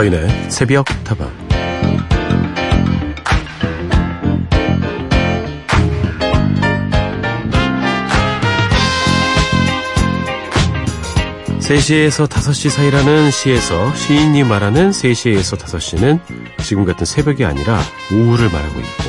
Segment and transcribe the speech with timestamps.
[0.00, 1.30] 서인의 새벽 타방
[11.58, 16.20] (3시에서) (5시) 사이라는 시에서 시인이 말하는 (3시에서) (5시는)
[16.62, 17.78] 지금 같은 새벽이 아니라
[18.10, 19.04] 오후를 말하고 있고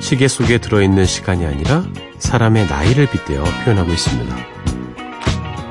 [0.00, 1.84] 시계 속에 들어있는 시간이 아니라
[2.18, 4.36] 사람의 나이를 빗대어 표현하고 있습니다.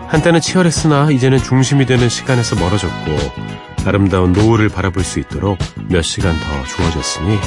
[0.10, 5.58] 한때는 치열했으나 이제는 중심이 되는 시간에서 멀어졌고 아름다운 노을을 바라볼 수 있도록
[5.90, 7.38] 몇 시간 더 주어졌으니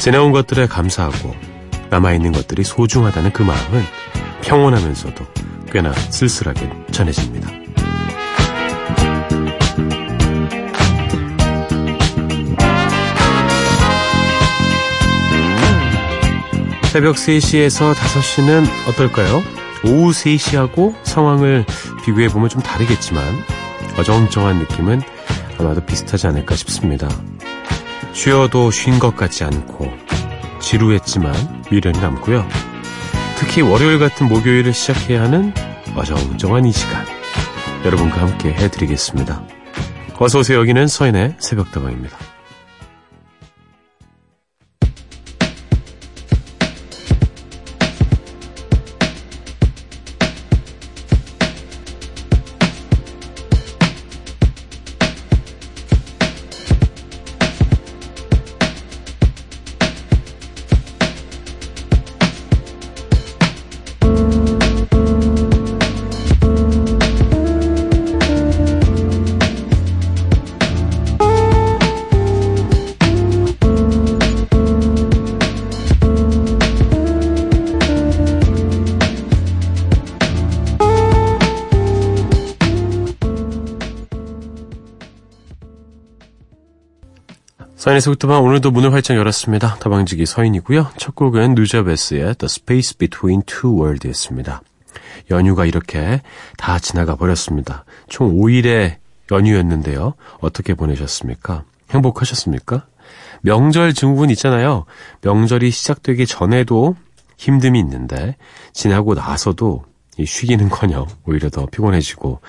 [0.00, 1.34] 지나온 것들에 감사하고
[1.90, 3.82] 남아있는 것들이 소중하다는 그 마음은
[4.42, 5.24] 평온하면서도
[5.72, 7.48] 꽤나 쓸쓸하게 전해집니다.
[16.92, 19.42] 새벽 3시에서 5시는 어떨까요?
[19.84, 21.64] 오후 3시하고 상황을
[22.04, 23.24] 비교해보면 좀 다르겠지만
[23.98, 25.02] 어정쩡한 느낌은
[25.58, 27.08] 아마도 비슷하지 않을까 싶습니다.
[28.12, 29.92] 쉬어도 쉰 것 같지 않고
[30.60, 32.46] 지루했지만 미련이 남고요.
[33.36, 35.52] 특히 월요일 같은 목요일을 시작해야 하는
[35.96, 37.04] 어정쩡한 이 시간
[37.84, 39.42] 여러분과 함께 해드리겠습니다.
[40.18, 40.58] 어서오세요.
[40.60, 42.33] 여기는 서인의 새벽다방입니다.
[87.84, 89.74] 사인에서 부터만 오늘도 문을 활짝 열었습니다.
[89.74, 90.92] 다방지기 서인이고요.
[90.96, 94.62] 첫 곡은 누자베스의 The Space Between Two Worlds였습니다.
[95.30, 96.22] 연휴가 이렇게
[96.56, 97.84] 다 지나가 버렸습니다.
[98.08, 98.94] 총 5일의
[99.30, 100.14] 연휴였는데요.
[100.40, 101.64] 어떻게 보내셨습니까?
[101.90, 102.86] 행복하셨습니까?
[103.42, 104.86] 명절 증후군 있잖아요.
[105.20, 106.96] 명절이 시작되기 전에도
[107.36, 108.36] 힘듦이 있는데
[108.72, 109.84] 지나고 나서도
[110.24, 112.40] 쉬기는커녕 오히려 더 피곤해지고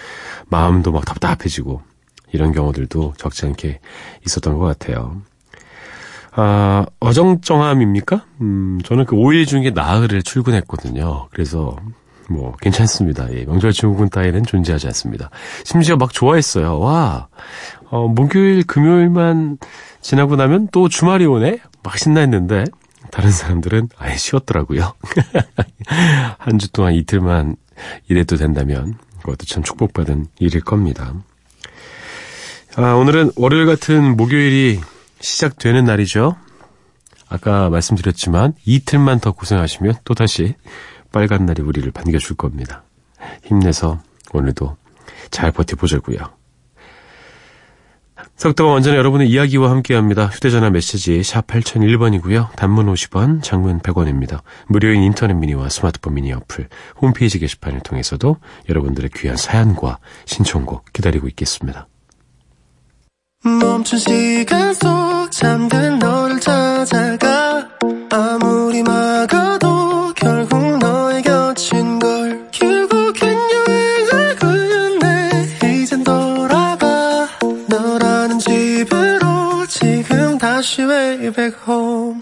[0.47, 1.81] 마음도 막 답답해지고
[2.35, 3.79] 이런 경우들도 적지 않게
[4.25, 5.22] 있었던 것 같아요.
[6.31, 8.25] 아, 어정쩡함입니까?
[8.41, 11.28] 음, 저는 그 5일 중에 나흘을 출근했거든요.
[11.31, 11.78] 그래서,
[12.29, 13.31] 뭐, 괜찮습니다.
[13.34, 15.29] 예, 명절 증후군 따위는 존재하지 않습니다.
[15.63, 16.79] 심지어 막 좋아했어요.
[16.79, 17.28] 와,
[17.90, 19.57] 어, 목요일, 금요일만
[20.01, 21.59] 지나고 나면 또 주말이 오네?
[21.84, 22.66] 막 신나했는데,
[23.12, 24.94] 다른 사람들은 아예 쉬었더라고요.
[26.38, 27.56] 한 주 동안 이틀만
[28.09, 31.13] 일해도 된다면, 그것도 참 축복받은 일일 겁니다.
[32.78, 34.81] 아, 오늘은 월요일 같은 목요일이
[35.22, 36.36] 시작되는 날이죠.
[37.30, 40.56] 아까 말씀드렸지만 이틀만 더 고생하시면 또다시
[41.13, 42.84] 빨간 날이 우리를 반겨줄 겁니다.
[43.46, 44.02] 힘내서
[44.34, 44.75] 오늘도
[45.31, 46.18] 잘 버텨보자고요.
[48.36, 50.25] 석도가 완전히 여러분의 이야기와 함께합니다.
[50.25, 52.57] 휴대전화 메시지 샵 8001번이고요.
[52.57, 54.42] 단문 50원, 장문 100원입니다.
[54.68, 56.68] 무료인 인터넷 미니와 스마트폰 미니 어플,
[57.02, 58.36] 홈페이지 게시판을 통해서도
[58.68, 61.88] 여러분들의 귀한 사연과 신청곡 기다리고 있겠습니다.
[63.45, 67.67] 멈춘 시간 속 잠든 너를 찾아가.
[68.09, 75.29] 아무리 막아도 결국 너의 곁인 걸 결국엔 여행을 끝내
[75.63, 77.28] 이젠 돌아가.
[77.67, 82.17] 너라는 집으로 지금 다시 way back home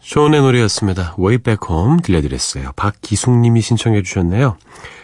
[0.00, 1.14] 쇼의 노래였습니다.
[1.18, 2.72] Way Back Home 들려드렸어요.
[2.76, 4.56] 박기숙님이 신청해 주셨네요.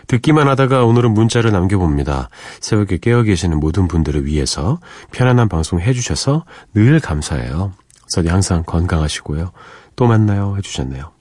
[0.06, 2.28] 듣기만 하다가 오늘은 문자를 남겨봅니다.
[2.60, 4.80] 새벽에 깨어 계시는 모든 분들을 위해서
[5.12, 6.44] 편안한 방송 해주셔서
[6.74, 7.72] 늘 감사해요.
[8.08, 9.52] 서디 항상 건강하시고요.
[9.96, 11.12] 또 만나요 해주셨네요.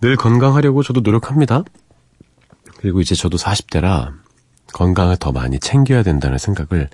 [0.00, 1.62] 늘 건강하려고 저도 노력합니다.
[2.78, 4.23] 그리고 이제 저도 40대라
[4.74, 6.90] 건강을 더 많이 챙겨야 된다는 생각을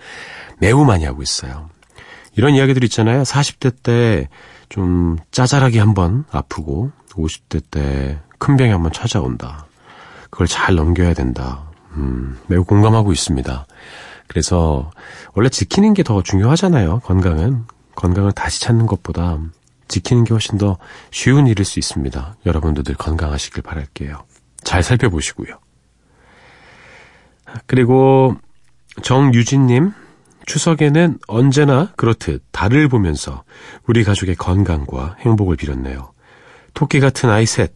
[0.59, 1.69] 매우 많이 하고 있어요.
[2.37, 3.23] 이런 이야기들 있잖아요.
[3.25, 4.29] 40대 때
[4.71, 9.67] 좀 짜잘하게 한번 아프고 50대 때 큰 병이 한번 찾아온다.
[10.31, 11.71] 그걸 잘 넘겨야 된다.
[11.97, 13.67] 음, 매우 공감하고 있습니다.
[14.29, 14.91] 그래서
[15.35, 17.01] 원래 지키는 게 더 중요하잖아요.
[17.01, 17.65] 건강은.
[17.97, 19.39] 건강을 다시 찾는 것보다
[19.89, 20.79] 지키는 게 훨씬 더
[21.11, 22.37] 쉬운 일일 수 있습니다.
[22.47, 24.25] 여러분들 들 건강하시길 바랄게요.
[24.63, 25.59] 잘 살펴보시고요.
[27.67, 28.37] 그리고
[29.03, 29.93] 정유진님,
[30.47, 33.45] 추석에는 언제나 그렇듯 달을 보면서
[33.87, 36.13] 우리 가족의 건강과 행복을 빌었네요.
[36.75, 37.73] 토끼 같은 아이 셋,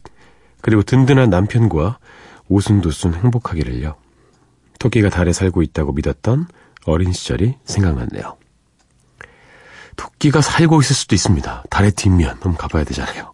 [0.61, 1.99] 그리고 든든한 남편과
[2.47, 3.95] 오순도순 행복하기를요.
[4.79, 6.47] 토끼가 달에 살고 있다고 믿었던
[6.85, 8.37] 어린 시절이 생각났네요.
[9.95, 11.63] 토끼가 살고 있을 수도 있습니다.
[11.69, 13.33] 달의 뒷면 한번 가봐야 되잖아요.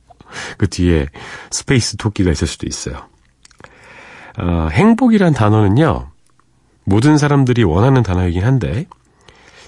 [0.57, 1.07] 그 뒤에
[1.49, 3.07] space 토끼가 있을 수도 있어요.
[4.37, 6.10] 어, 행복이란 단어는요,
[6.83, 8.85] 모든 사람들이 원하는 단어이긴 한데,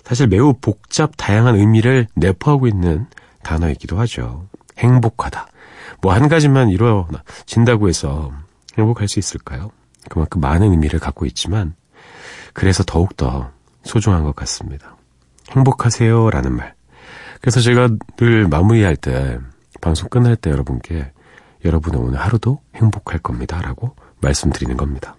[0.03, 3.07] 사실 매우 복잡, 다양한 의미를 내포하고 있는
[3.43, 4.47] 단어이기도 하죠.
[4.77, 5.47] 행복하다.
[6.01, 8.31] 뭐 한 가지만 이루어진다고 해서
[8.77, 9.71] 행복할 수 있을까요?
[10.09, 11.75] 그만큼 많은 의미를 갖고 있지만,
[12.53, 13.51] 그래서 더욱더
[13.83, 14.95] 소중한 것 같습니다.
[15.51, 16.73] 행복하세요 라는 말.
[17.39, 19.37] 그래서 제가 늘 마무리할 때,
[19.81, 21.11] 방송 끝날 때 여러분께
[21.65, 23.61] 여러분의 오늘 하루도 행복할 겁니다.
[23.61, 25.15] 라고 말씀드리는 겁니다.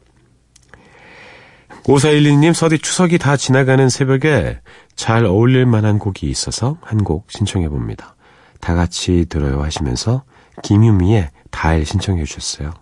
[1.84, 4.58] 5412님, 서디 추석이 다 지나가는 새벽에
[4.96, 8.16] 잘 어울릴 만한 곡이 있어서 한 곡 신청해 봅니다.
[8.60, 10.24] 다 같이 들어요 하시면서
[10.62, 12.72] 김유미의 달 신청해 주셨어요.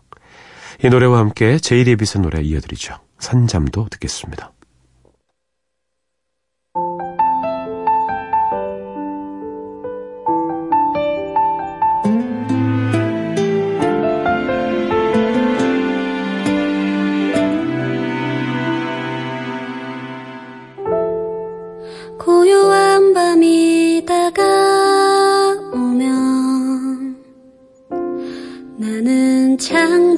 [0.84, 2.94] 이 노래와 함께 제이레빗의 노래 이어드리죠.
[3.18, 4.51] 산잠도 듣겠습니다.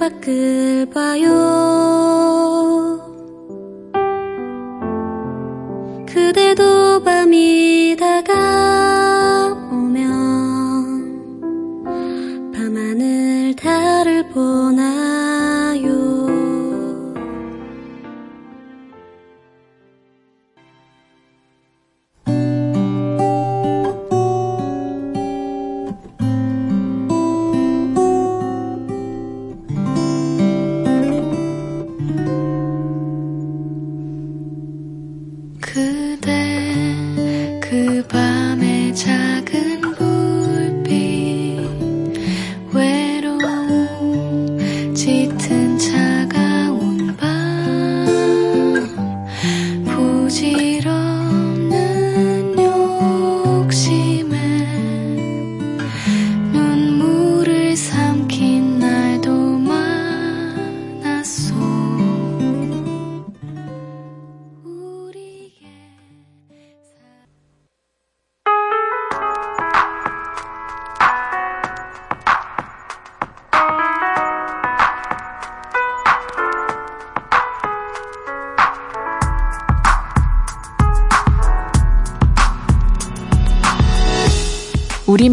[0.05, 1.74] 창밖을 봐요.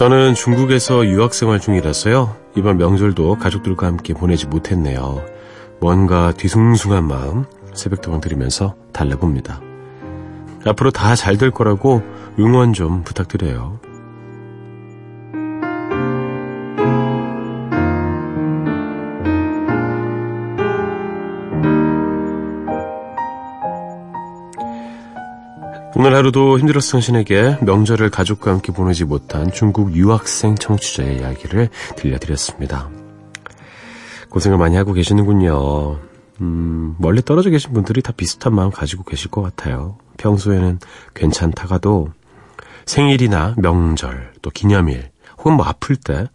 [0.00, 2.34] 저는 중국에서 유학생활 중이라서요.
[2.56, 5.22] 이번 명절도 가족들과 함께 보내지 못했네요.
[5.78, 9.60] 뭔가 뒤숭숭한 마음 새벽도방 들으면서 달래봅니다.
[10.64, 12.02] 앞으로 다 잘 될 거라고
[12.38, 13.78] 응원 좀 부탁드려요.
[26.20, 32.90] 하루도 힘들었을 당신에게 명절을 가족과 함께 보내지 못한 중국 유학생 청취자의 이야기를 들려드렸습니다.
[34.28, 35.98] 고생을 많이 하고 계시는군요.
[36.42, 39.96] 음, 멀리 떨어져 계신 분들이 다 비슷한 마음 가지고 계실 것 같아요.
[40.18, 40.80] 평소에는
[41.14, 42.10] 괜찮다가도
[42.84, 46.28] 생일이나 명절, 또 기념일, 혹은 뭐 아플 때,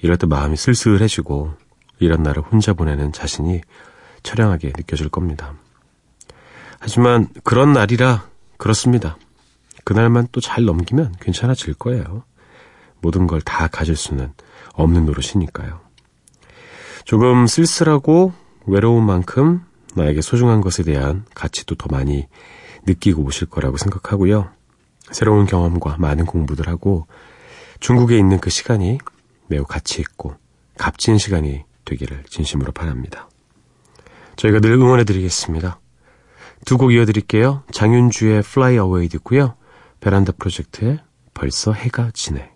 [0.00, 1.54] 이럴 때 마음이 쓸쓸해지고,
[1.98, 3.62] 이런 날을 혼자 보내는 자신이
[4.22, 5.54] 처량하게 느껴질 겁니다.
[6.78, 9.16] 하지만 그런 날이라 그렇습니다.
[9.84, 12.24] 그날만 또 잘 넘기면 괜찮아질 거예요.
[13.00, 14.32] 모든 걸 다 가질 수는
[14.72, 15.80] 없는 노릇이니까요.
[17.04, 18.32] 조금 쓸쓸하고
[18.66, 19.62] 외로운 만큼
[19.94, 22.26] 나에게 소중한 것에 대한 가치도 더 많이
[22.86, 24.50] 느끼고 오실 거라고 생각하고요.
[25.12, 27.06] 새로운 경험과 많은 공부들 하고
[27.80, 28.98] 중국에 있는 그 시간이
[29.48, 30.34] 매우 가치 있고
[30.78, 33.28] 값진 시간이 되기를 진심으로 바랍니다.
[34.36, 35.78] 저희가 늘 응원해 드리겠습니다.
[36.64, 37.62] 두 곡 이어드릴게요.
[37.72, 39.54] 장윤주의 Fly Away 듣고요.
[40.04, 40.98] 베란다 프로젝트의
[41.32, 42.53] 벌써 해가 지네.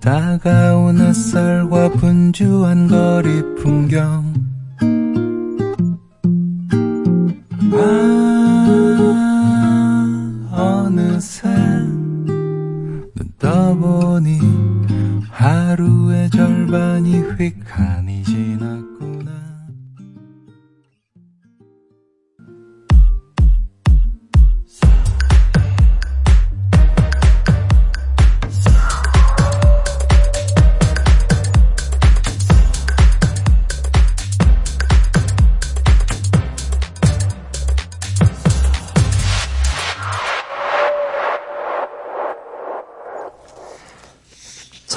[0.00, 4.37] 다가온 햇살과 분주한 거리 풍경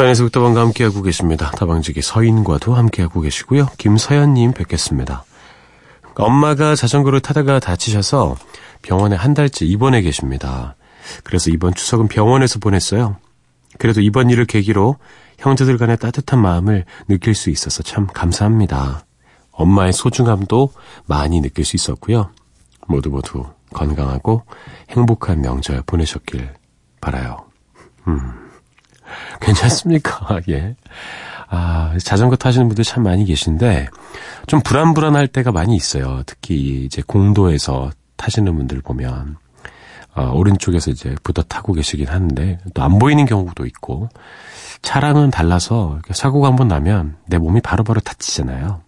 [0.01, 1.51] 서인에서 국다방과 함께하고 계십니다.
[1.51, 3.67] 다방지기 서인과도 함께하고 계시고요.
[3.77, 5.25] 김서연님 뵙겠습니다.
[6.15, 8.35] 엄마가 자전거를 타다가 다치셔서
[8.81, 10.75] 병원에 한 달째 입원해 계십니다.
[11.23, 13.17] 그래서 이번 추석은 병원에서 보냈어요.
[13.77, 14.95] 그래도 이번 일을 계기로
[15.37, 19.05] 형제들 간의 따뜻한 마음을 느낄 수 있어서 참 감사합니다.
[19.51, 20.73] 엄마의 소중함도
[21.05, 22.31] 많이 느낄 수 있었고요.
[22.87, 24.45] 모두 모두 건강하고
[24.89, 26.55] 행복한 명절 보내셨길
[27.01, 27.45] 바라요.
[28.07, 28.50] 음.
[29.39, 30.39] 괜찮습니까?
[30.49, 30.75] 예.
[31.49, 33.87] 아, 자전거 타시는 분들 참 많이 계신데,
[34.47, 36.23] 좀 불안불안할 때가 많이 있어요.
[36.25, 39.35] 특히 이제 공도에서 타시는 분들 보면,
[40.15, 44.07] 어, 오른쪽에서 이제 붙어 타고 계시긴 하는데, 또 안 보이는 경우도 있고,
[44.81, 48.81] 차량은 달라서 사고가 한번 나면 내 몸이 바로바로 다치잖아요.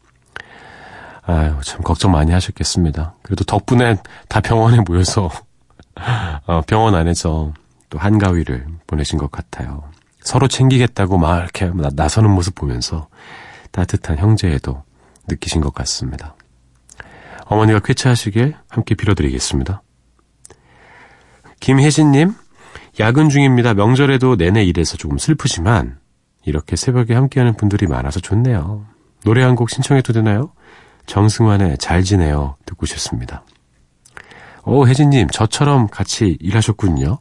[1.26, 3.16] 아유, 참 걱정 많이 하셨겠습니다.
[3.24, 5.30] 그래도 덕분에 다 병원에 모여서,
[6.48, 7.54] 어, 병원 안에서
[7.90, 9.84] 또 한가위를 보내신 것 같아요.
[10.24, 13.08] 서로 챙기겠다고 막 이렇게 나- 나서는 모습 보면서
[13.72, 14.84] 따뜻한 형제에도
[15.28, 16.36] 느끼신 것 같습니다.
[17.46, 19.82] 어머니가 쾌차하시길 함께 빌어드리겠습니다.
[21.60, 22.34] 김혜진님,
[23.00, 23.74] 야근 중입니다.
[23.74, 25.98] 명절에도 내내 일해서 조금 슬프지만
[26.46, 28.86] 이렇게 새벽에 함께하는 분들이 많아서 좋네요.
[29.24, 30.52] 노래 한 곡 신청해도 되나요?
[31.06, 33.44] 정승환의 잘 지내요 듣고 싶습니다.
[34.66, 37.20] 오, 혜진님, 저처럼 같이 일하셨군요.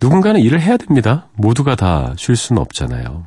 [0.00, 1.28] 누군가는 일을 해야 됩니다.
[1.34, 3.26] 모두가 다 쉴 수는 없잖아요.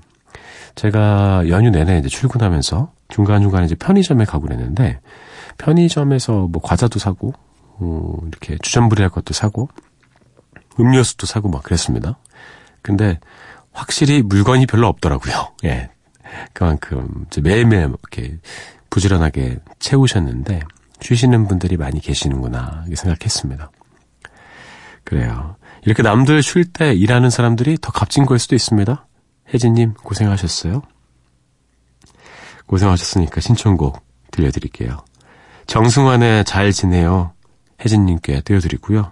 [0.76, 5.00] 제가 연휴 내내 이제 출근하면서 중간중간에 이제 편의점에 가고 그랬는데,
[5.58, 7.34] 편의점에서 뭐 과자도 사고,
[7.80, 9.68] 어, 이렇게 주전부리할 것도 사고,
[10.80, 12.18] 음료수도 사고 막 그랬습니다.
[12.82, 13.20] 근데
[13.74, 15.50] 확실히 물건이 별로 없더라고요.
[15.66, 15.90] 예.
[16.54, 18.38] 그만큼 매일매일 이렇게
[18.90, 20.62] 부지런하게 채우셨는데,
[21.02, 23.72] 쉬시는 분들이 많이 계시는구나, 이렇게 생각했습니다.
[25.04, 25.58] 그래요.
[25.84, 29.08] 이렇게 남들 쉴 때 일하는 사람들이 더 값진 거일 수도 있습니다.
[29.54, 30.82] 혜진님, 고생하셨어요.
[32.68, 35.04] 고생하셨으니까 신청곡 들려드릴게요.
[35.68, 37.34] 정승환의 잘 지내요.
[37.84, 39.12] 혜진님께 띄워드리고요.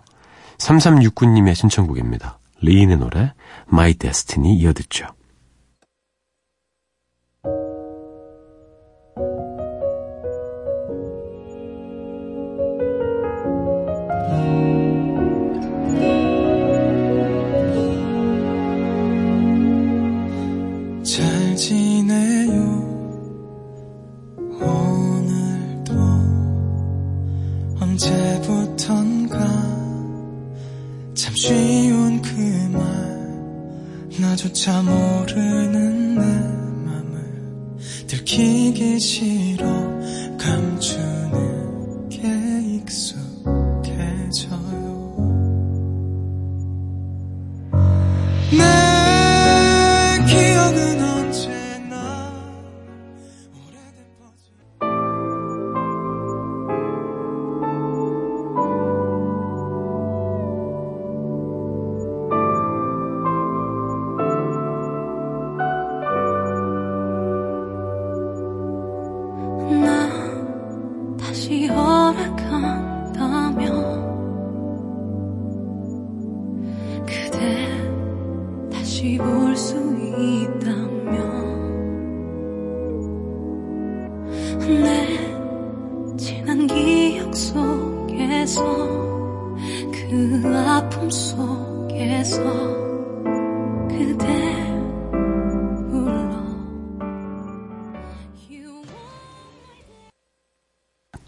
[0.58, 2.38] 3369님의 신청곡입니다.
[2.62, 3.34] 리인의 노래,
[3.72, 5.08] My Destiny 이어듣죠.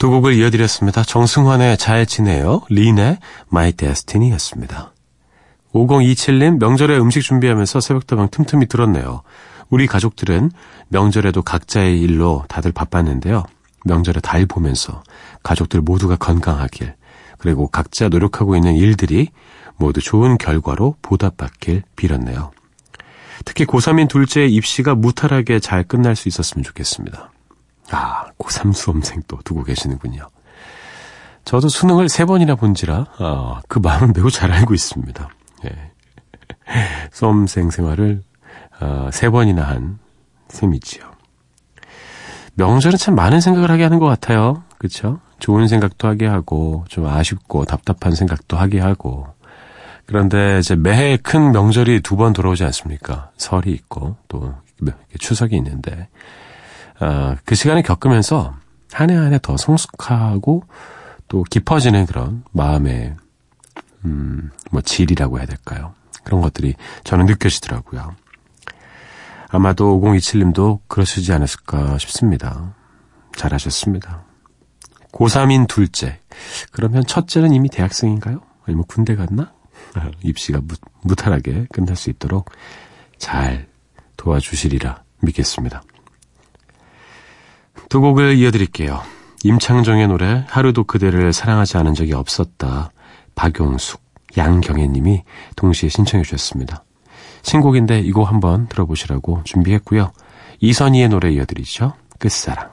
[0.01, 1.03] 그두 곡을 이어드렸습니다.
[1.03, 3.19] 정승환의 잘 지내요, 린의
[3.51, 4.93] My Destiny였습니다.
[5.73, 9.21] 5027님 명절에 음식 준비하면서 새벽다방 틈틈이 들었네요.
[9.71, 10.51] 우리 가족들은
[10.89, 13.43] 명절에도 각자의 일로 다들 바빴는데요.
[13.85, 15.01] 명절에 달 보면서
[15.41, 16.93] 가족들 모두가 건강하길
[17.39, 19.29] 그리고 각자 노력하고 있는 일들이
[19.77, 22.51] 모두 좋은 결과로 보답받길 빌었네요.
[23.45, 27.31] 특히 고3인 둘째의 입시가 무탈하게 잘 끝날 수 있었으면 좋겠습니다.
[27.89, 30.27] 아, 고3 수험생 또 두고 계시는군요.
[31.45, 35.29] 저도 수능을 세 번이나 본지라 아, 그 마음은 매우 잘 알고 있습니다.
[35.65, 35.91] 예.
[37.11, 38.21] 수험생 생활을
[38.81, 39.99] 아, 세 번이나 한
[40.49, 41.09] 셈이지요.
[42.55, 44.63] 명절은 참 많은 생각을 하게 하는 것 같아요.
[44.77, 45.19] 그렇죠?
[45.39, 49.27] 좋은 생각도 하게 하고 좀 아쉽고 답답한 생각도 하게 하고
[50.05, 53.31] 그런데 이제 매해 큰 명절이 두 번 돌아오지 않습니까?
[53.37, 54.53] 설이 있고 또
[55.19, 56.09] 추석이 있는데
[56.99, 58.53] 아, 그 시간을 겪으면서
[58.91, 60.63] 한 해 한 해 더 성숙하고
[61.27, 63.15] 또 깊어지는 그런 마음의
[64.05, 65.93] 음, 뭐 질이라고 해야 될까요?
[66.23, 66.75] 그런 것들이
[67.05, 68.15] 저는 느껴지더라고요.
[69.51, 72.73] 아마도 5027님도 그러시지 않았을까 싶습니다.
[73.35, 74.23] 잘하셨습니다.
[75.11, 76.19] 고3인 둘째.
[76.71, 78.41] 그러면 첫째는 이미 대학생인가요?
[78.65, 79.51] 아니면 군대 갔나?
[80.23, 82.49] 입시가 무, 무탈하게 끝날 수 있도록
[83.17, 83.67] 잘
[84.15, 85.83] 도와주시리라 믿겠습니다.
[87.89, 89.01] 두 곡을 이어드릴게요.
[89.43, 92.91] 임창정의 노래 하루도 그대를 사랑하지 않은 적이 없었다.
[93.35, 94.01] 박용숙,
[94.37, 95.23] 양경애 님이
[95.57, 96.85] 동시에 신청해 주셨습니다.
[97.43, 100.11] 신곡인데 이 곡 한번 들어보시라고 준비했고요.
[100.59, 101.93] 이선희의 노래 이어드리죠.
[102.19, 102.71] 끝사랑.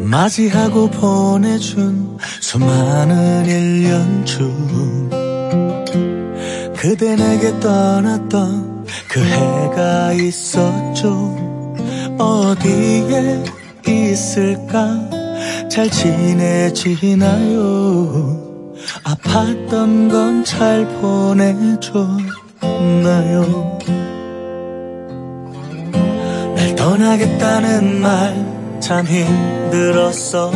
[0.00, 5.10] 맞이하고 보내준 수많은 1년 중
[6.76, 8.77] 그대 내게 떠났던
[9.08, 11.36] 그 해가 있었죠.
[12.18, 13.44] 어디에
[13.86, 15.08] 있을까?
[15.70, 17.56] 잘 지내지나요?
[19.04, 21.98] 아팠던 건 잘 보내줬나요?
[26.56, 30.46] 날 떠나겠다는 말 참 힘들었어요.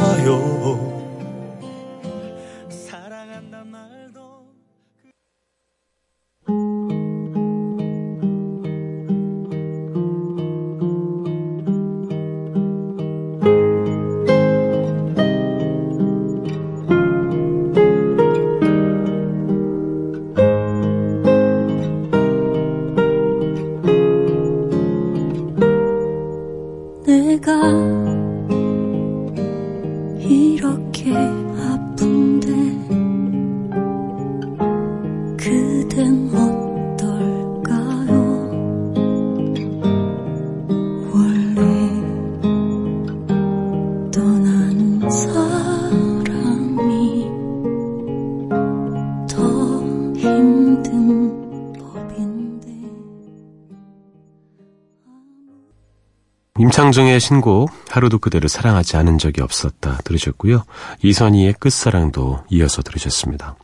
[56.72, 60.64] 임창정의 신곡 하루도 그대를 사랑하지 않은 적이 없었다 들으셨고요.
[61.02, 63.56] 이선희의 끝사랑도 이어서 들으셨습니다.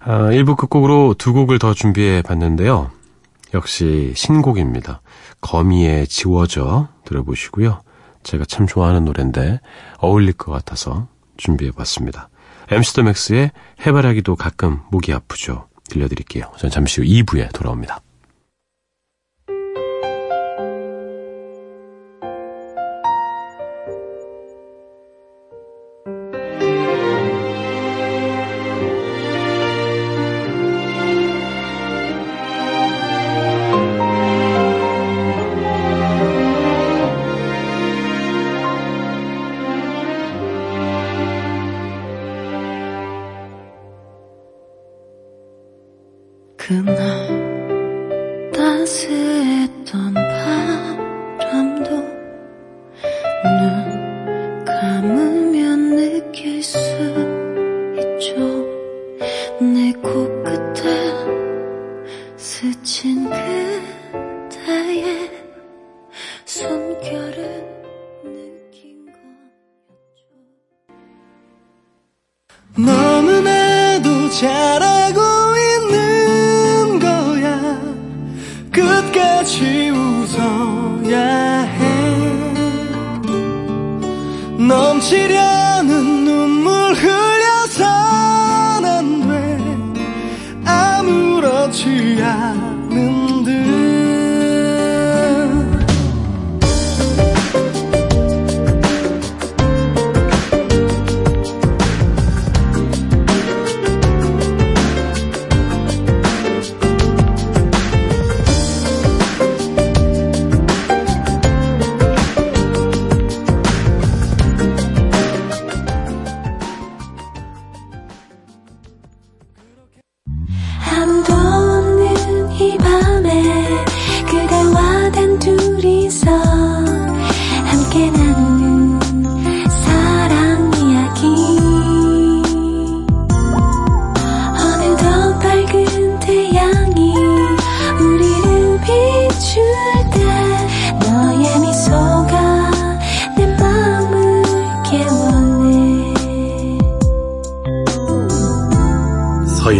[0.00, 2.90] 아, 1부 끝곡으로 두 곡을 더 준비해 봤는데요.
[3.54, 5.00] 역시 신곡입니다.
[5.40, 7.80] 거미의 지워져 들어보시고요.
[8.24, 9.60] 제가 참 좋아하는 노래인데
[9.98, 12.30] 어울릴 것 같아서 준비해 봤습니다.
[12.68, 13.52] MC 더 맥스의
[13.86, 15.68] 해바라기도 가끔 목이 아프죠.
[15.88, 16.50] 들려드릴게요.
[16.58, 18.00] 전 잠시 후 2부에 돌아옵니다.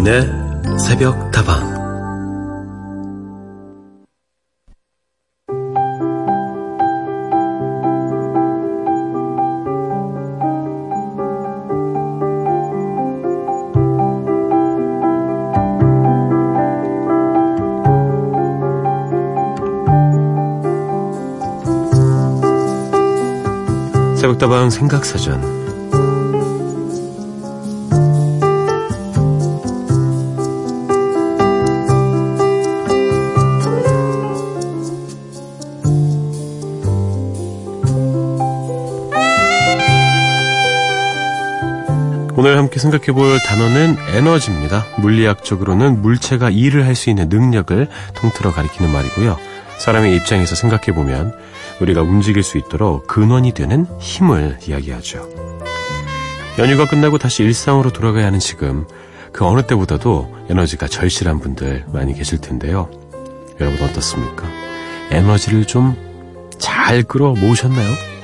[0.07, 1.75] 서인의 새벽 다방.
[24.17, 25.66] 새벽 다방 생각사전
[42.77, 44.87] 함께 생각해 볼 단어는 에너지입니다.
[44.99, 49.37] 물리학적으로는 물체가 일을 할 수 있는 능력을 통틀어 가리키는 말이고요.
[49.79, 51.35] 사람의 입장에서 생각해 보면
[51.81, 55.29] 우리가 움직일 수 있도록 근원이 되는 힘을 이야기하죠.
[56.59, 58.87] 연휴가 끝나고 다시 일상으로 돌아가야 하는 지금
[59.33, 62.91] 그 어느 때보다도 에너지가 절실한 분들 많이 계실 텐데요.
[63.61, 64.45] 여러분 어떻습니까?
[65.11, 66.07] 에너지를 좀
[66.59, 68.16] 잘 끌어 모으셨나요?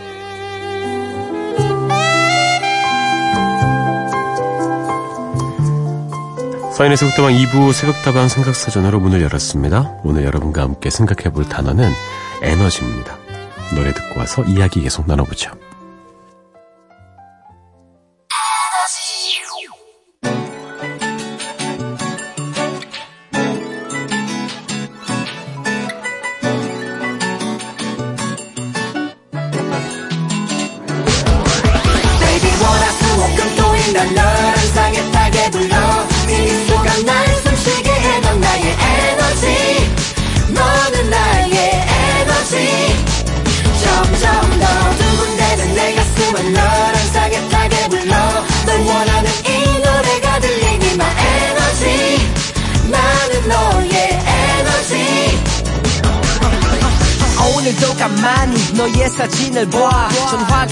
[6.83, 9.99] 서인의 새벽다방 2부 새벽다방 생각사전으로 문을 열었습니다.
[10.03, 11.89] 오늘 여러분과 함께 생각해 볼 단어는
[12.43, 13.19] 에너지입니다.
[13.77, 15.53] 노래 듣고 와서 이야기 계속 나눠보죠.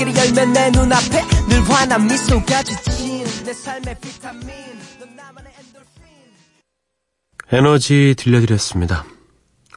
[0.01, 4.49] 전화기를 열면 내 눈앞에 늘 환한 미소가 지친 내 삶의 비타민
[7.53, 9.05] 에너지 들려드렸습니다.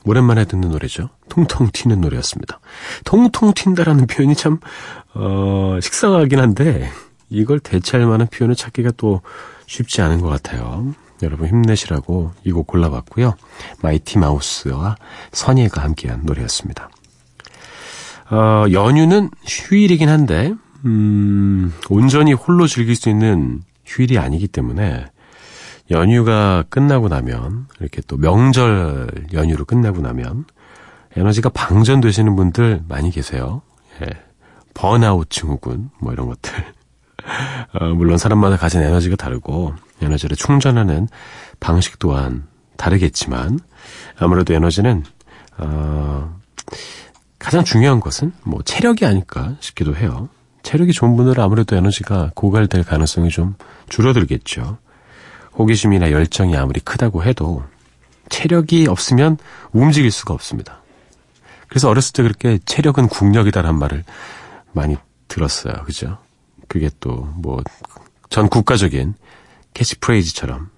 [0.06, 1.10] 오랜만에 듣는 노래죠.
[1.30, 2.60] 통통 튀는 노래였습니다.
[3.04, 4.60] 통통 튄다라는 표현이 참,
[5.16, 6.92] 어, 식상하긴 한데,
[7.30, 9.22] 이걸 대체할 만한 표현을 찾기가 또
[9.66, 10.94] 쉽지 않은 것 같아요.
[11.24, 13.36] 여러분 힘내시라고 이 곡 골라봤고요.
[13.82, 14.96] 마이티 마우스와
[15.32, 16.90] 선예가 함께한 노래였습니다.
[18.30, 20.54] 어, 연휴는 휴일이긴 한데,
[20.86, 25.06] 음, 온전히 홀로 즐길 수 있는 휴일이 아니기 때문에,
[25.92, 30.46] 연휴가 끝나고 나면, 이렇게 또 명절 연휴로 끝나고 나면,
[31.16, 33.62] 에너지가 방전되시는 분들 많이 계세요.
[34.02, 34.08] 예.
[34.74, 36.54] 번아웃 증후군, 뭐 이런 것들.
[37.80, 41.08] 어, 물론 사람마다 가진 에너지가 다르고, 에너지를 충전하는
[41.60, 43.60] 방식 또한 다르겠지만,
[44.18, 45.04] 아무래도 에너지는,
[45.58, 46.40] 어,
[47.44, 50.30] 가장 중요한 것은 뭐 체력이 아닐까 싶기도 해요.
[50.64, 53.56] 체력이 좋은 분들은 아무래도 에너지가 고갈될 가능성이 좀
[53.90, 54.78] 줄어들겠죠.
[55.58, 57.64] 호기심이나 열정이 아무리 크다고 해도
[58.30, 59.38] 체력이 없으면
[59.74, 60.82] 움직일 수가 없습니다.
[61.68, 64.04] 그래서 어렸을 때 그렇게 체력은 국력이다란 말을
[64.72, 64.96] 많이
[65.28, 65.74] 들었어요.
[65.86, 66.18] 그죠?
[66.68, 67.62] 그게 또 뭐
[68.30, 69.14] 전 국가적인
[69.76, 70.70] 캐치프레이즈처럼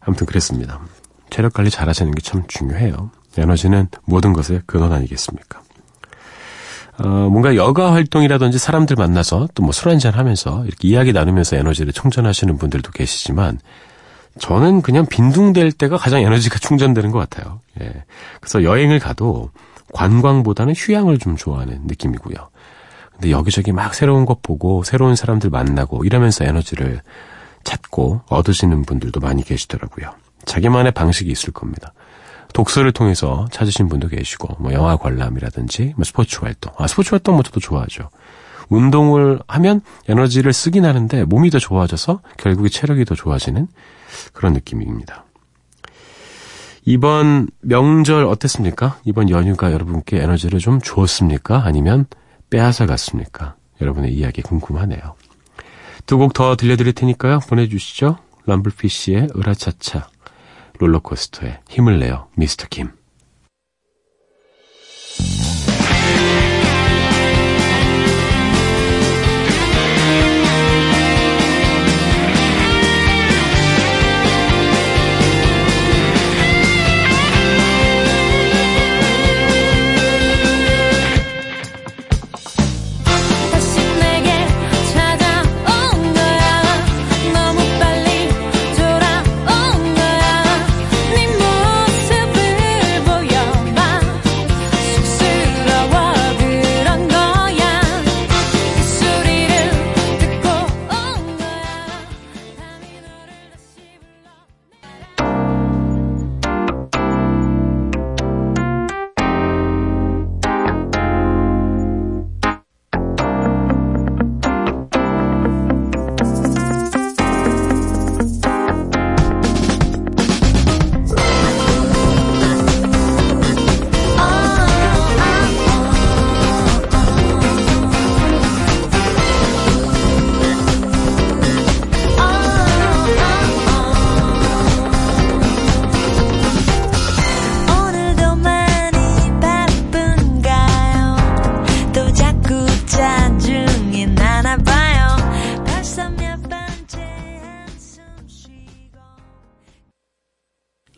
[0.00, 0.80] 아무튼 그랬습니다.
[1.28, 3.10] 체력 관리 잘 하시는 게 참 중요해요.
[3.36, 5.60] 에너지는 모든 것의 근원 아니겠습니까?
[6.98, 11.92] 어, 뭔가 여가 활동이라든지 사람들 만나서 또 뭐 술 한잔 하면서 이렇게 이야기 나누면서 에너지를
[11.92, 13.58] 충전하시는 분들도 계시지만
[14.38, 17.60] 저는 그냥 빈둥댈 때가 가장 에너지가 충전되는 것 같아요.
[17.80, 18.04] 예.
[18.40, 19.50] 그래서 여행을 가도
[19.94, 22.36] 관광보다는 휴양을 좀 좋아하는 느낌이고요.
[23.12, 27.00] 근데 여기저기 막 새로운 것 보고 새로운 사람들 만나고 이러면서 에너지를
[27.64, 30.12] 찾고 얻으시는 분들도 많이 계시더라고요.
[30.44, 31.92] 자기만의 방식이 있을 겁니다.
[32.52, 36.72] 독서를 통해서 찾으신 분도 계시고, 뭐 영화 관람이라든지, 뭐 스포츠 활동.
[36.78, 38.10] 아, 스포츠 활동 뭐 저도 좋아하죠.
[38.68, 43.66] 운동을 하면 에너지를 쓰긴 하는데 몸이 더 좋아져서 결국에 체력이 더 좋아지는
[44.32, 45.24] 그런 느낌입니다.
[46.84, 48.98] 이번 명절 어땠습니까?
[49.04, 51.62] 이번 연휴가 여러분께 에너지를 좀 주었습니까?
[51.64, 52.06] 아니면
[52.48, 53.56] 빼앗아 갔습니까?
[53.80, 55.00] 여러분의 이야기 궁금하네요.
[56.06, 57.40] 두 곡 더 들려드릴 테니까요.
[57.40, 58.18] 보내주시죠.
[58.46, 60.08] 럼블피쉬의 으라차차,
[60.80, 62.99] 롤러코스터의 힘을 내요, 미스터 김.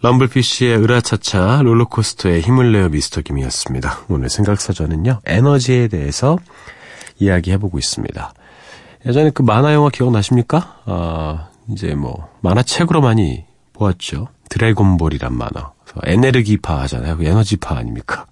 [0.03, 4.01] 럼블피쉬의 으라차차 롤러코스터의 힘을 내어 미스터 김이었습니다.
[4.09, 6.38] 오늘 생각사전은요, 에너지에 대해서
[7.21, 8.35] 이야기해보고 있습니다.
[9.07, 10.81] 예전에 그 만화 영화 기억나십니까?
[10.87, 14.27] 아, 이제 뭐, 만화책으로 많이 보았죠.
[14.49, 15.71] 드래곤볼이란 만화.
[16.05, 17.19] 에네르기파 하잖아요.
[17.19, 18.27] 그 에너지파 아닙니까?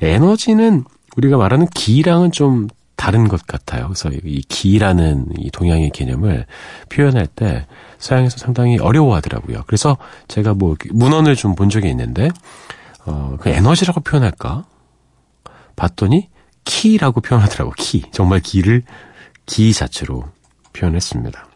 [0.00, 0.84] 에너지는
[1.16, 3.88] 우리가 말하는 기랑은 좀 다른 것 같아요.
[3.88, 6.46] 그래서 이 기라는 이 동양의 개념을
[6.90, 7.66] 표현할 때
[7.98, 9.62] 서양에서 상당히 어려워하더라고요.
[9.66, 9.96] 그래서
[10.28, 12.30] 제가 뭐 문헌을 좀 본 적이 있는데
[13.04, 14.64] 어, 그 에너지라고 표현할까?
[15.76, 16.28] 봤더니
[16.64, 17.72] 키라고 표현하더라고.
[17.76, 18.02] 키.
[18.12, 18.82] 정말 기를
[19.46, 20.24] 기 자체로
[20.72, 21.46] 표현했습니다.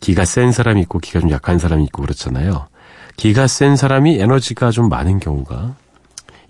[0.00, 2.68] 기가 센 사람이 있고 기가 좀 약한 사람이 있고 그렇잖아요.
[3.16, 5.74] 기가 센 사람이 에너지가 좀 많은 경우가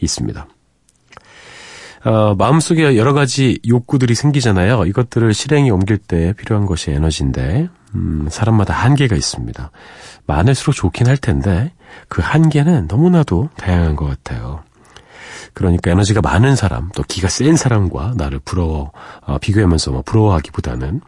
[0.00, 0.46] 있습니다.
[2.04, 4.84] 어, 마음속에 여러 가지 욕구들이 생기잖아요.
[4.86, 9.70] 이것들을 실행에 옮길 때 필요한 것이 에너지인데, 음, 사람마다 한계가 있습니다.
[10.26, 11.72] 많을수록 좋긴 할 텐데,
[12.08, 14.62] 그 한계는 너무나도 다양한 것 같아요.
[15.54, 21.00] 그러니까 에너지가 많은 사람, 또 기가 센 사람과 나를 부러워, 어, 비교하면서 뭐 부러워하기보다는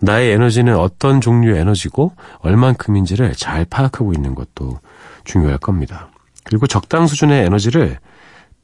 [0.00, 4.80] 나의 에너지는 어떤 종류의 에너지고 얼만큼인지를 잘 파악하고 있는 것도
[5.24, 6.08] 중요할 겁니다.
[6.44, 7.98] 그리고 적당 수준의 에너지를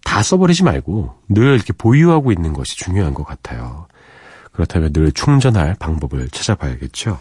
[0.05, 3.87] 다 써버리지 말고 늘 이렇게 보유하고 있는 것이 중요한 것 같아요.
[4.53, 7.19] 그렇다면 늘 충전할 방법을 찾아봐야겠죠.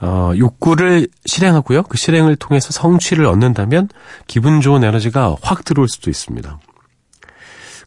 [0.00, 1.84] 어, 욕구를 실행하고요.
[1.84, 3.88] 그 실행을 통해서 성취를 얻는다면
[4.26, 6.58] 기분 좋은 에너지가 확 들어올 수도 있습니다.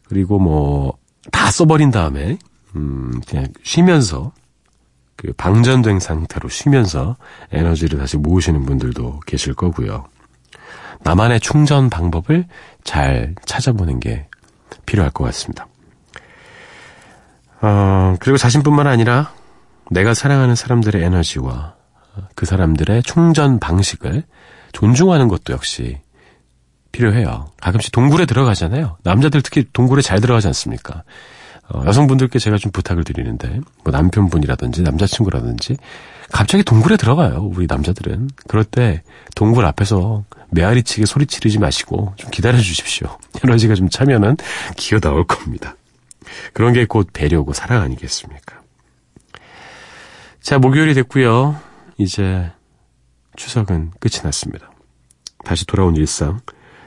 [0.08, 0.96] 그리고 뭐,
[1.30, 2.38] 다 써버린 다음에,
[2.74, 4.32] 음, 그냥 쉬면서,
[5.16, 7.16] 그 방전된 상태로 쉬면서
[7.52, 10.06] 에너지를 다시 모으시는 분들도 계실 거고요.
[11.02, 12.46] 나만의 충전 방법을
[12.86, 14.28] 잘 찾아보는 게
[14.86, 15.66] 필요할 것 같습니다.
[17.60, 19.32] 어, 그리고 자신뿐만 아니라
[19.90, 21.74] 내가 사랑하는 사람들의 에너지와
[22.34, 24.22] 그 사람들의 충전 방식을
[24.72, 26.00] 존중하는 것도 역시
[26.92, 27.50] 필요해요.
[27.60, 28.96] 가끔씩 동굴에 들어가잖아요.
[29.02, 31.02] 남자들 특히 동굴에 잘 들어가지 않습니까?
[31.68, 35.76] 어, 여성분들께 제가 좀 부탁을 드리는데 뭐 남편분이라든지 남자친구라든지
[36.30, 37.50] 갑자기 동굴에 들어가요.
[37.52, 38.30] 우리 남자들은.
[38.48, 39.02] 그럴 때
[39.34, 43.16] 동굴 앞에서 메아리치게 소리 지르지 마시고 좀 기다려 주십시오.
[43.44, 44.36] 에너지가 좀 차면은
[44.76, 45.76] 기어 나올 겁니다.
[46.52, 48.60] 그런 게 곧 배려고 사랑 아니겠습니까?
[50.40, 51.58] 자, 목요일이 됐고요.
[51.98, 52.50] 이제
[53.36, 54.70] 추석은 끝이 났습니다.
[55.44, 56.40] 다시 돌아온 일상,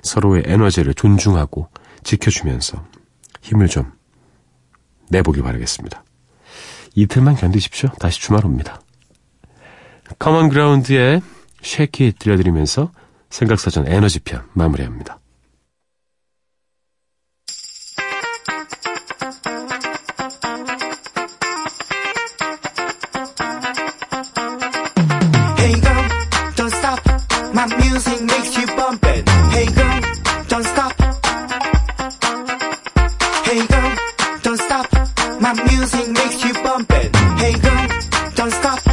[0.04, 1.70] 서로의 에너지를 존중하고
[2.04, 2.86] 지켜주면서
[3.42, 3.92] 힘을 좀
[5.10, 6.04] 내보길 바라겠습니다.
[6.96, 7.90] 이틀만 견디십시오.
[8.00, 8.82] 다시 주말 옵니다.
[10.18, 11.22] 커먼 그라운드의
[11.62, 12.92] 쉐키 들려드리면서
[13.30, 15.20] 생각사전 에너지편 마무리합니다.
[35.50, 37.16] My music makes you bump it.
[37.40, 37.88] Hey girl,
[38.36, 38.89] don't stop.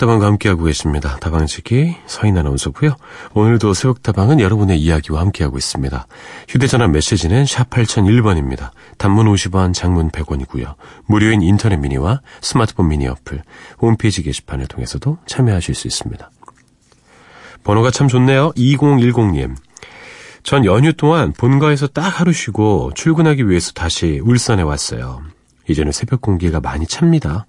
[0.00, 1.18] 새벽다방과 함께하고 계십니다.
[1.20, 2.96] 다방지기 서인 아나운서고요.
[3.34, 6.06] 오늘도 새벽다방은 여러분의 이야기와 함께하고 있습니다.
[6.48, 8.70] 휴대전화 메시지는 샵 8001번입니다.
[8.96, 10.74] 단문 50원, 장문 100원이고요.
[11.06, 13.42] 무료인 인터넷 미니와 스마트폰 미니 어플,
[13.82, 16.30] 홈페이지 게시판을 통해서도 참여하실 수 있습니다.
[17.62, 18.52] 번호가 참 좋네요.
[18.52, 19.54] 2010님.
[20.42, 25.22] 전 연휴 동안 본가에서 딱 하루 쉬고 출근하기 위해서 다시 울산에 왔어요.
[25.68, 27.46] 이제는 새벽 공기가 많이 찹니다.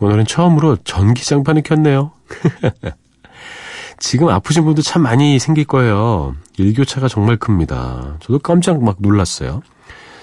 [0.00, 2.12] 오늘은 처음으로 전기장판을 켰네요.
[3.98, 6.34] 지금 아프신 분도 참 많이 생길 거예요.
[6.56, 8.16] 일교차가 정말 큽니다.
[8.20, 9.60] 저도 깜짝 막 놀랐어요.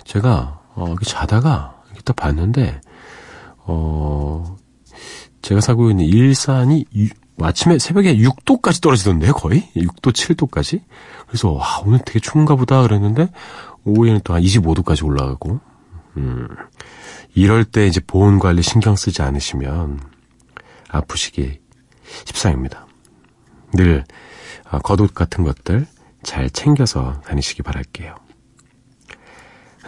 [0.05, 2.79] 제가 어, 자다가 이렇게 딱 봤는데
[3.65, 4.55] 어
[5.41, 7.09] 제가 살고 있는 일산이 유-
[7.41, 10.81] 아침에 새벽에 6도까지 떨어지던데요, 거의 6도, 7도까지.
[11.27, 13.27] 그래서 와 오늘 되게 추운가 보다 그랬는데
[13.83, 15.59] 오후에는 또 한 25도까지 올라가고.
[16.15, 16.47] 음,
[17.35, 19.99] 이럴 때 이제 보온 관리 신경 쓰지 않으시면
[20.89, 21.59] 아프시기
[22.23, 22.87] 십상입니다.
[23.73, 24.05] 늘
[24.71, 25.85] 어, 겉옷 같은 것들
[26.23, 28.15] 잘 챙겨서 다니시기 바랄게요.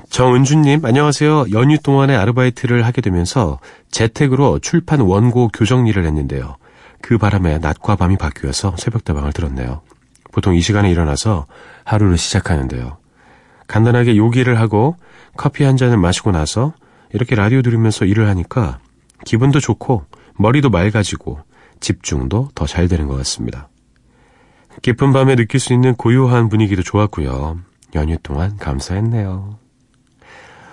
[0.09, 1.45] 정은주님, 안녕하세요.
[1.53, 6.57] 연휴 동안에 아르바이트를 하게 되면서 재택으로 출판 원고 교정 일을 했는데요.
[7.01, 9.81] 그 바람에 낮과 밤이 바뀌어서 새벽다방을 들었네요.
[10.33, 11.47] 보통 이 시간에 일어나서
[11.85, 12.97] 하루를 시작하는데요.
[13.67, 14.97] 간단하게 요기를 하고
[15.35, 16.73] 커피 한 잔을 마시고 나서
[17.13, 18.79] 이렇게 라디오 들으면서 일을 하니까
[19.25, 20.05] 기분도 좋고
[20.37, 21.39] 머리도 맑아지고
[21.79, 23.69] 집중도 더 잘 되는 것 같습니다.
[24.81, 27.59] 깊은 밤에 느낄 수 있는 고요한 분위기도 좋았고요.
[27.95, 29.57] 연휴 동안 감사했네요.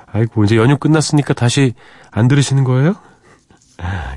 [0.06, 1.74] 아이고, 이제 연휴 끝났으니까 다시
[2.10, 2.94] 안 들으시는 거예요?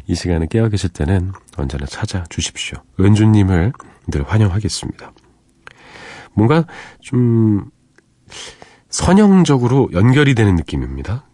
[0.06, 2.80] 이 시간에 깨어 계실 때는 언제나 찾아주십시오.
[3.00, 3.74] 은주님을
[4.08, 5.12] 늘 환영하겠습니다.
[6.34, 6.66] 뭔가
[7.02, 7.70] 좀
[8.90, 11.27] 선형적으로 연결이 되는 느낌입니다.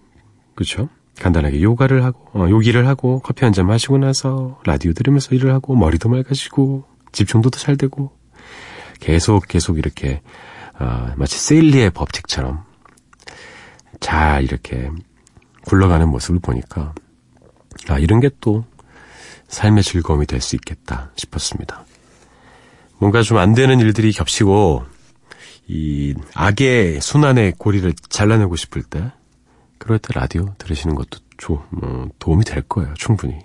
[0.55, 0.89] 그렇죠?
[1.19, 5.75] 간단하게 요가를 하고 어, 요기를 하고 커피 한 잔 마시고 나서 라디오 들으면서 일을 하고
[5.75, 8.11] 머리도 맑아지고 집중도 더 잘 되고
[8.99, 10.21] 계속 계속 이렇게
[10.77, 12.63] 아, 마치 세일리의 법칙처럼
[13.99, 14.89] 잘 이렇게
[15.65, 16.93] 굴러가는 모습을 보니까
[17.89, 18.65] 아 이런 게 또
[19.49, 21.85] 삶의 즐거움이 될 수 있겠다 싶었습니다.
[22.97, 24.83] 뭔가 좀 안 되는 일들이 겹치고
[25.67, 29.11] 이 악의 순환의 고리를 잘라내고 싶을 때
[29.83, 32.93] 그럴 때 라디오 들으시는 것도 조, 뭐, 도움이 될 거예요.
[32.93, 33.39] 충분히.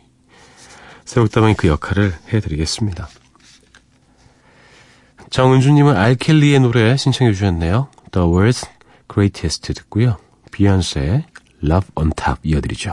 [1.04, 3.08] 새벽다방이 그 역할을 해드리겠습니다.
[5.30, 7.88] 정은주님은 알켈리의 노래 신청해 주셨네요.
[8.12, 8.68] The World's
[9.12, 10.16] Greatest 듣고요.
[10.52, 11.24] 비욘세의
[11.64, 12.92] Love on Top 이어드리죠.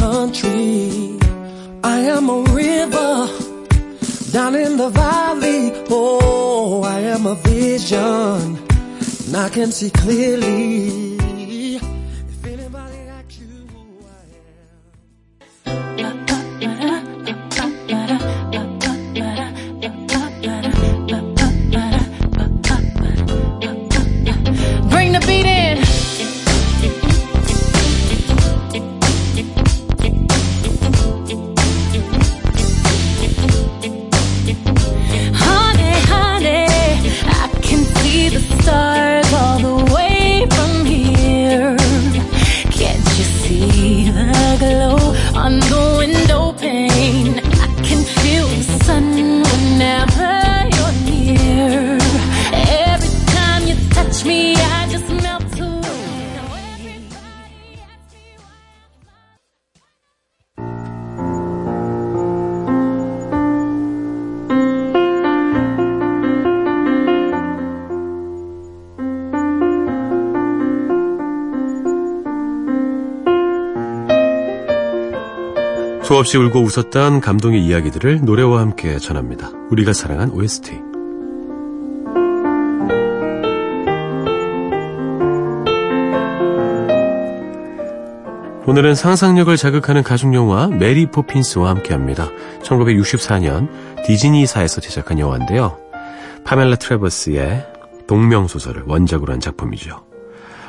[0.00, 1.18] Country.
[1.84, 3.12] I am a river
[4.32, 5.72] down in the valley.
[5.90, 8.40] Oh, I am a vision
[9.26, 11.09] and I can see clearly.
[76.20, 79.50] 없이 울고 웃었던 감동의 이야기들을 노래와 함께 전합니다.
[79.70, 80.72] 우리가 사랑한 OST.
[88.66, 92.28] 오늘은 상상력을 자극하는 가족 영화 메리 포핀스와 함께합니다.
[92.62, 93.68] 1964년
[94.04, 95.78] 디즈니사에서 제작한 영화인데요.
[96.44, 97.66] 파멜라 트레버스의
[98.06, 100.04] 동명 소설을 원작으로 한 작품이죠.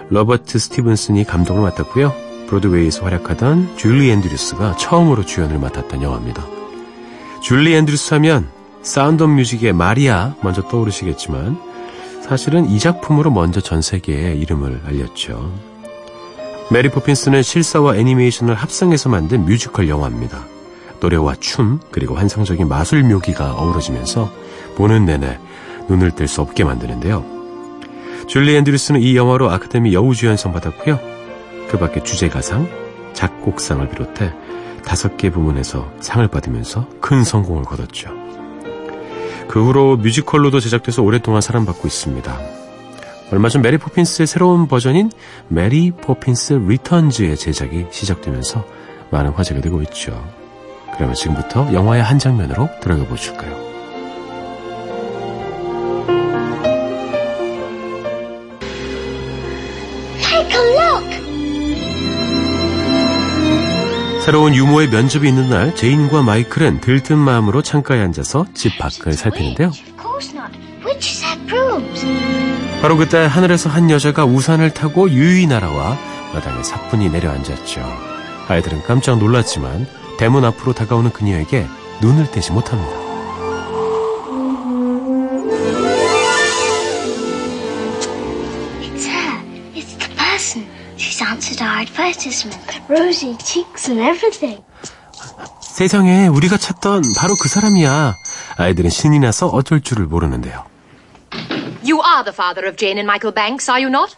[0.10, 2.31] 로버트 스티븐슨이 감독을 맡았고요.
[2.52, 6.46] 브로드웨이에서 활약하던 줄리 앤드류스가 처음으로 주연을 맡았던 영화입니다.
[7.42, 8.50] 줄리 앤드류스 하면
[8.82, 11.58] 사운드 오브 뮤직의 마리아 먼저 떠오르시겠지만
[12.22, 15.54] 사실은 이 작품으로 먼저 전 세계에 이름을 알렸죠.
[16.70, 20.46] 메리 포핀스는 실사와 애니메이션을 합성해서 만든 뮤지컬 영화입니다.
[21.00, 24.32] 노래와 춤 그리고 환상적인 마술 묘기가 어우러지면서
[24.76, 25.40] 보는 내내
[25.90, 27.26] 눈을 뗄 수 없게 만드는데요.
[28.28, 31.11] 줄리 앤드류스는 이 영화로 아카데미 여우주연상 받았고요.
[31.72, 32.68] 그 밖에 주제가상,
[33.14, 34.34] 작곡상을 비롯해
[34.84, 38.10] 다섯 개 부문에서 상을 받으면서 큰 성공을 거뒀죠.
[39.48, 42.38] 그 후로 뮤지컬로도 제작돼서 오랫동안 사랑받고 있습니다.
[43.32, 45.10] 얼마 전 메리 포핀스의 새로운 버전인
[45.48, 48.66] 메리 포핀스 리턴즈의 제작이 시작되면서
[49.10, 50.22] 많은 화제가 되고 있죠.
[50.96, 53.61] 그러면 지금부터 영화의 한 장면으로 들어가 보실까요?
[64.24, 69.72] 새로운 유모의 면접이 있는 날 제인과 마이클은 들뜬 마음으로 창가에 앉아서 집 밖을 살피는데요.
[72.82, 75.98] 바로 그때 하늘에서 한 여자가 우산을 타고 유유히 날아와
[76.34, 77.82] 마당에 사뿐히 내려앉았죠.
[78.48, 79.88] 아이들은 깜짝 놀랐지만
[80.20, 81.66] 대문 앞으로 다가오는 그녀에게
[82.02, 83.01] 눈을 떼지 못합니다.
[91.62, 92.60] Our advertisement.
[92.90, 94.64] Rosy cheeks and everything.
[95.62, 98.16] 세상에 우리가 찾던 바로 그 사람이야.
[98.58, 100.66] 아이들은 신이 나서 어쩔 줄을 모르는데요.
[101.84, 104.16] You are the father of Jane and Michael Banks, are you not?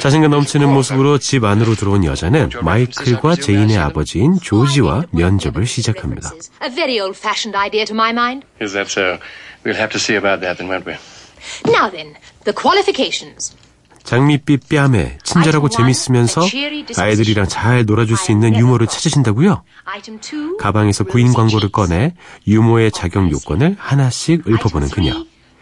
[0.00, 6.32] 자신감 넘치는 모습으로 집 안으로 들어온 여자는 마이클과 제인의 아버지인 조지와 면접을 시작합니다.
[6.62, 8.44] A very old-fashioned idea to my mind.
[8.60, 9.18] Is that so?
[9.64, 10.98] We'll have to see about that then, won't we?
[11.72, 13.54] Now then, the qualifications.
[14.08, 16.40] 장밋빛 뺨에 친절하고 재밌으면서
[16.96, 19.62] 아이들이랑 잘 놀아줄 수 있는 유머를 찾으신다고요?
[19.84, 20.56] Item two.
[20.56, 22.14] 가방에서 구인 광고를 꺼내
[22.46, 25.12] 유모의 작용 요건을 하나씩 읊어보는 그녀.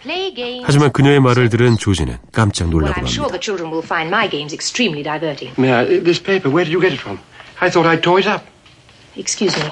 [0.01, 0.62] Play games.
[0.64, 3.32] 하지만 그녀의 말을 들은 조지는 깜짝 놀라고 I'm sure 합니다.
[3.32, 5.53] the children will find my games extremely diverting.
[5.59, 7.18] May I, this paper, where did you get it from?
[7.59, 8.47] I thought I'd tore it up.
[9.16, 9.66] Excuse me.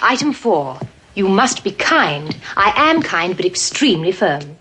[0.00, 0.78] Item four.
[1.16, 2.38] You must be kind.
[2.54, 4.54] I am kind, but extremely firm.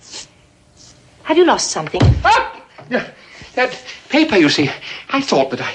[1.30, 2.02] Have you lost something?
[2.26, 2.58] Ah!
[2.90, 3.06] Yeah,
[3.56, 3.76] That
[4.10, 4.70] paper, you see.
[5.12, 5.74] I thought that I.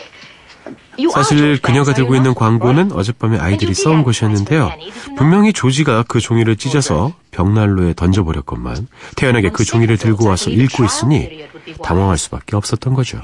[0.99, 2.35] You are 사실 그녀가 들고 있는?
[2.35, 4.73] 광고는 어젯밤에 아이들이 써온 것이었는데요.
[5.17, 11.45] 분명히 조지가 그 종이를 찢어서 벽난로에 던져버렸건만 태연하게 그 종이를 들고 와서 읽고 있으니
[11.83, 13.21] 당황할 수밖에 없었던 거죠.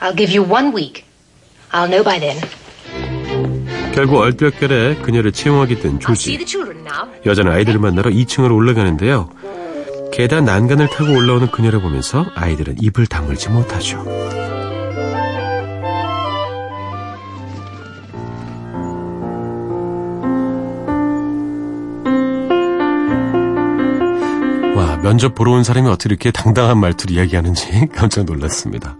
[0.00, 1.04] I'll give you one week.
[1.72, 2.38] I'll know by then.
[3.94, 6.38] 결국 얼떨결에 그녀를 채용하게 된 조지.
[7.26, 9.30] 여자는 아이들을 만나러 2층으로 올라가는데요.
[10.12, 14.04] 계단 난간을 타고 올라오는 그녀를 보면서 아이들은 입을 다물지 못하죠.
[24.76, 28.96] 와, 면접 보러 온 사람이 어떻게 이렇게 당당한 말투를 이야기하는지 깜짝 놀랐습니다.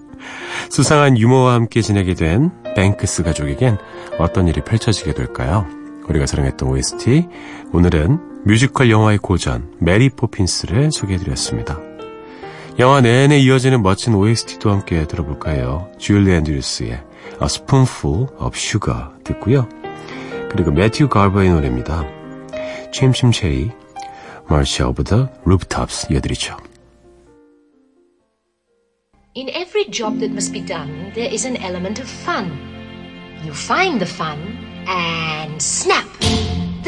[0.70, 3.78] 수상한 유모와 함께 지내게 된 뱅크스 가족에겐
[4.18, 5.66] 어떤 일이 펼쳐지게 될까요?
[6.08, 7.28] 우리가 사랑했던 OST,
[7.72, 11.78] 오늘은 뮤지컬 영화의 고전, 메리 포핀스를 소개해드렸습니다.
[12.78, 15.90] 영화 내내 이어지는 멋진 OST도 함께 들어볼까 해요.
[15.98, 17.02] 줄리 앤드류스의 A
[17.42, 19.68] Spoonful of Sugar 듣고요.
[20.50, 22.04] 그리고 매튜 갈버의 노래입니다.
[22.90, 23.70] 침침 체리,
[24.50, 26.56] March of the Rooftops 이어드리죠.
[29.36, 32.50] In every job that must be done, there is an element of fun.
[33.44, 34.38] You find the fun,
[34.88, 36.08] and snap!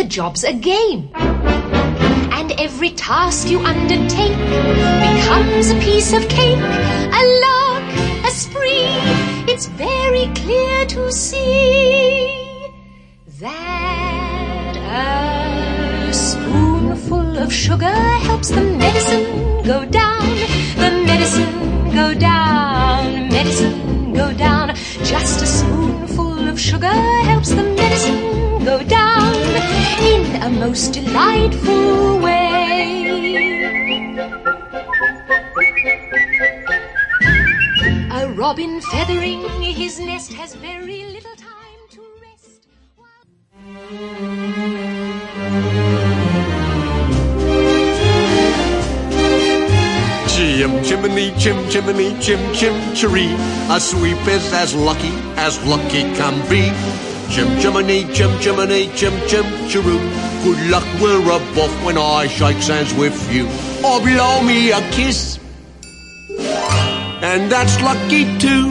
[0.01, 1.11] The job's a game.
[1.15, 4.39] And every task you undertake
[5.05, 7.85] becomes a piece of cake, a lark,
[8.25, 8.97] a spree.
[9.53, 12.73] It's very clear to see
[13.41, 14.75] that
[16.09, 20.27] a spoonful of sugar helps the medicine go down,
[20.81, 24.75] the medicine go down, medicine go down.
[25.05, 26.97] Just a spoonful of sugar
[27.29, 29.20] helps the medicine go down
[30.03, 33.07] in a most delightful way.
[38.13, 42.67] A robin feathering his nest has very little time to rest.
[50.29, 53.35] Chim chimney, chim chimney, chim chim chiree.
[53.71, 57.10] A sweep is as lucky as lucky can be.
[57.31, 60.01] Chim chimney, chim chimney, chim chim chiroo.
[60.43, 63.47] Good luck we're above when I shake hands with you.
[63.87, 65.39] Or blow me a kiss.
[67.23, 68.67] And that's lucky too.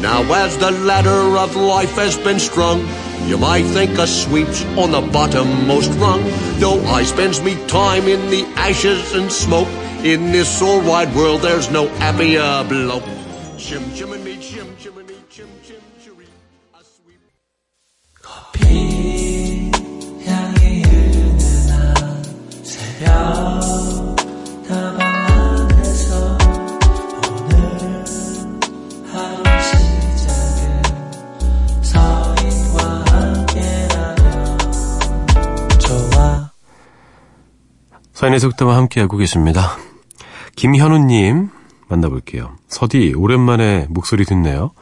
[0.00, 2.80] Now as the ladder of life has been strung,
[3.26, 6.22] you might think a sweep's on the bottommost rung.
[6.60, 9.68] Though I spends me time in the ashes and smoke,
[10.02, 13.04] in this all wide world there's no happier bloke.
[13.58, 15.11] Chim chimney, chim chimney,
[18.52, 19.70] 비
[20.26, 22.22] 향이 은은한
[22.62, 23.10] 새벽
[24.68, 26.38] 다방 안에서
[27.30, 28.04] 오늘
[29.10, 30.82] 하루 시작은
[31.82, 34.58] 서인과 함께라면
[35.78, 36.50] 좋아
[38.12, 39.78] 사인의 속도와 함께하고 계십니다.
[40.56, 41.48] 김현우님
[41.88, 42.54] 만나볼게요.
[42.68, 44.72] 서디 오랜만에 목소리 듣네요.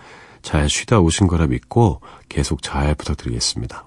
[0.42, 3.86] 잘 쉬다 오신 거라 믿고 계속 잘 부탁드리겠습니다.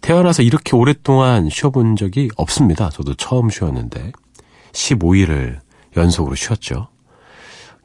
[0.00, 2.88] 태어나서 이렇게 오랫동안 쉬어본 적이 없습니다.
[2.90, 4.12] 저도 처음 쉬었는데
[4.72, 5.58] 15일을
[5.96, 6.88] 연속으로 쉬었죠.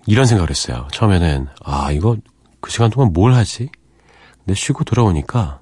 [0.06, 0.88] 이런 생각을 했어요.
[0.92, 2.18] 처음에는 아 이거
[2.60, 3.70] 그 시간 동안 뭘 하지?
[4.40, 5.62] 근데 쉬고 돌아오니까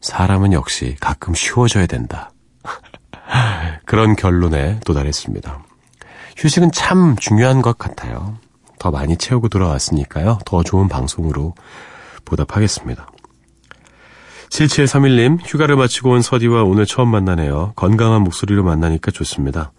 [0.00, 2.32] 사람은 역시 가끔 쉬워져야 된다.
[3.84, 5.64] 그런 결론에 도달했습니다.
[6.36, 8.38] 휴식은 참 중요한 것 같아요.
[8.86, 10.38] 더 많이 채우고 돌아왔으니까요.
[10.46, 11.54] 더 좋은 방송으로
[12.24, 13.08] 보답하겠습니다.
[14.48, 17.72] 7731님, 휴가를 마치고 온 서디와 오늘 처음 만나네요.
[17.74, 19.72] 건강한 목소리로 만나니까 좋습니다.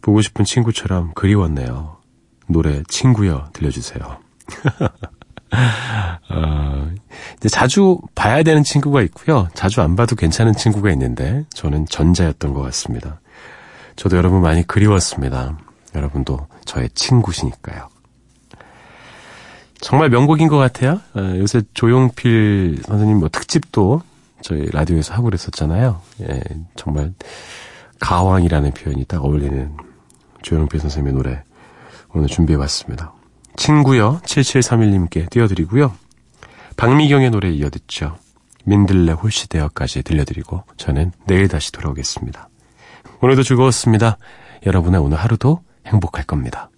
[0.00, 1.98] 보고 싶은 친구처럼 그리웠네요.
[2.46, 4.18] 노래 친구여 들려주세요.
[6.30, 6.90] 어,
[7.50, 9.48] 자주 봐야 되는 친구가 있고요.
[9.52, 13.20] 자주 안 봐도 괜찮은 친구가 있는데 저는 전자였던 것 같습니다.
[13.96, 15.58] 저도 여러분 많이 그리웠습니다.
[15.94, 17.93] 여러분도 저의 친구시니까요.
[19.84, 21.02] 정말 명곡인 것 같아요.
[21.14, 24.00] 어, 요새 조용필 선생님 뭐 특집도
[24.40, 26.00] 저희 라디오에서 하고 그랬었잖아요.
[26.22, 26.40] 예,
[26.74, 27.12] 정말
[28.00, 29.76] 가왕이라는 표현이 딱 어울리는
[30.40, 31.42] 조용필 선생님의 노래
[32.14, 33.12] 오늘 준비해봤습니다.
[33.56, 35.92] 친구여 7731님께 띄워드리고요.
[36.78, 38.16] 박미경의 노래 이어 듣죠.
[38.64, 42.48] 민들레 홀시되어까지 들려드리고 저는 내일 다시 돌아오겠습니다.
[43.20, 44.16] 오늘도 즐거웠습니다.
[44.64, 46.70] 여러분의 오늘 하루도 행복할 겁니다.